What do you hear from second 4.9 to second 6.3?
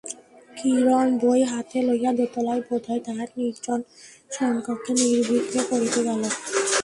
নির্বিঘ্নে পড়িতে গেল।